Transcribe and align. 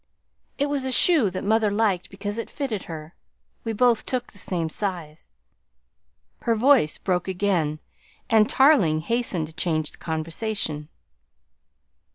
"It 0.57 0.65
was 0.65 0.83
a 0.83 0.91
shoe 0.91 1.29
that 1.29 1.43
mother 1.43 1.69
liked 1.69 2.09
because 2.09 2.39
it 2.39 2.49
fitted 2.49 2.85
her. 2.85 3.13
We 3.63 3.71
both 3.71 4.03
took 4.03 4.31
the 4.31 4.39
same 4.39 4.67
size...." 4.67 5.29
Her 6.41 6.55
voice 6.55 6.97
broke 6.97 7.27
again 7.27 7.77
and 8.27 8.49
Tarling 8.49 9.01
hastened 9.01 9.45
to 9.45 9.53
change 9.53 9.91
the 9.91 9.99
conversation. 9.99 10.89